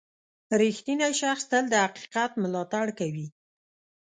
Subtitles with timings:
[0.61, 3.27] •رښتینی شخص تل د حقیقت ملاتړ کوي.